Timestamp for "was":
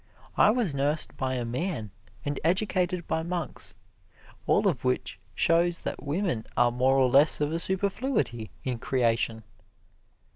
0.49-0.73